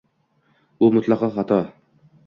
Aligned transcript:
Bu 0.83 0.89
mutlaqo 0.97 1.33
xato 1.37 1.63